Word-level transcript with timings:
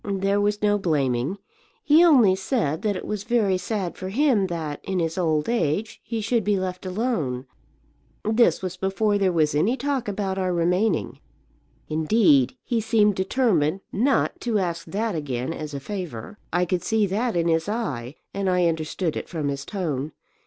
"There 0.03 0.41
was 0.41 0.63
no 0.63 0.79
blaming. 0.79 1.37
He 1.83 2.03
only 2.03 2.35
said 2.35 2.81
that 2.81 2.95
it 2.95 3.05
was 3.05 3.23
very 3.23 3.59
sad 3.59 3.95
for 3.95 4.09
him 4.09 4.47
that, 4.47 4.79
in 4.83 4.97
his 4.97 5.15
old 5.15 5.47
age, 5.47 6.01
he 6.03 6.21
should 6.21 6.43
be 6.43 6.57
left 6.57 6.87
alone. 6.87 7.45
This 8.23 8.63
was 8.63 8.77
before 8.77 9.19
there 9.19 9.31
was 9.31 9.53
any 9.53 9.77
talk 9.77 10.07
about 10.07 10.39
our 10.39 10.51
remaining. 10.51 11.19
Indeed 11.87 12.57
he 12.63 12.81
seemed 12.81 13.13
determined 13.13 13.81
not 13.91 14.41
to 14.41 14.57
ask 14.57 14.87
that 14.87 15.13
again 15.13 15.53
as 15.53 15.75
a 15.75 15.79
favour. 15.79 16.39
I 16.51 16.65
could 16.65 16.81
see 16.81 17.05
that 17.05 17.35
in 17.35 17.47
his 17.47 17.69
eye, 17.69 18.15
and 18.33 18.49
I 18.49 18.65
understood 18.65 19.15
it 19.15 19.29
from 19.29 19.49
his 19.49 19.65
tone. 19.65 20.13